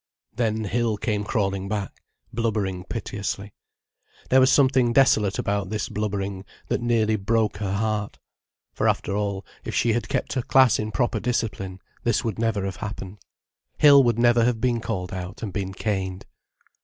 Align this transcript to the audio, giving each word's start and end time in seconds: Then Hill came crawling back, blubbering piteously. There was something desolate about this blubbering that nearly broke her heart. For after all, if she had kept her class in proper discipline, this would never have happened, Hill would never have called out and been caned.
Then 0.35 0.63
Hill 0.63 0.97
came 0.97 1.23
crawling 1.23 1.69
back, 1.69 2.01
blubbering 2.33 2.85
piteously. 2.85 3.53
There 4.31 4.39
was 4.39 4.51
something 4.51 4.93
desolate 4.93 5.37
about 5.37 5.69
this 5.69 5.89
blubbering 5.89 6.43
that 6.69 6.81
nearly 6.81 7.15
broke 7.17 7.57
her 7.57 7.73
heart. 7.73 8.17
For 8.73 8.89
after 8.89 9.15
all, 9.15 9.45
if 9.63 9.75
she 9.75 9.93
had 9.93 10.09
kept 10.09 10.33
her 10.33 10.41
class 10.41 10.79
in 10.79 10.89
proper 10.91 11.19
discipline, 11.19 11.81
this 12.03 12.23
would 12.23 12.39
never 12.39 12.65
have 12.65 12.77
happened, 12.77 13.19
Hill 13.77 14.03
would 14.03 14.17
never 14.17 14.43
have 14.43 14.59
called 14.81 15.13
out 15.13 15.43
and 15.43 15.53
been 15.53 15.71
caned. 15.71 16.25